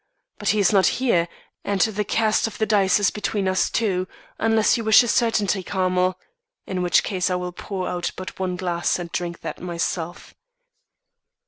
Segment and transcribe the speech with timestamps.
[0.39, 1.27] But he is not here,
[1.63, 4.07] and the cast of the die is between us two,
[4.39, 6.19] unless you wish a certainty, Carmel,
[6.65, 10.33] in which case I will pour out but one glass and drink that myself.